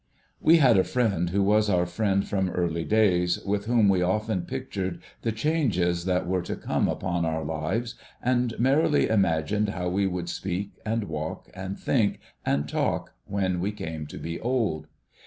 'We 0.49 0.57
had 0.57 0.79
a 0.79 0.83
friend 0.83 1.29
who 1.29 1.43
was 1.43 1.69
our 1.69 1.85
friend 1.85 2.27
from 2.27 2.49
early 2.49 2.83
days, 2.85 3.37
with 3.45 3.65
whom 3.65 3.87
we 3.87 4.01
often 4.01 4.47
pictured 4.47 4.99
the 5.21 5.31
changes 5.31 6.05
that 6.05 6.25
were 6.25 6.41
to 6.41 6.55
come 6.55 6.87
upon 6.87 7.23
our 7.23 7.45
lives, 7.45 7.93
and 8.19 8.55
merrily 8.59 9.07
imagined 9.09 9.69
how 9.69 9.89
we 9.89 10.07
would 10.07 10.27
speak, 10.27 10.71
and 10.83 11.03
walk, 11.03 11.51
and 11.53 11.77
think, 11.77 12.19
and 12.43 12.67
talk, 12.67 13.13
when 13.27 13.59
we 13.59 13.71
came 13.71 14.07
to 14.07 14.17
be 14.17 14.39
old. 14.39 14.87